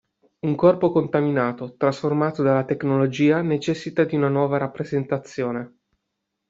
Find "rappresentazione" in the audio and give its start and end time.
4.57-5.75